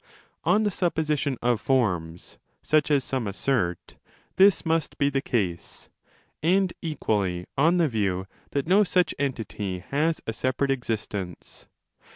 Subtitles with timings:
[0.45, 3.97] On the supposition of Forms such as some assert,
[4.35, 5.89] this must be the case,
[6.41, 11.67] and equally on the view that no such entity has a separate existence.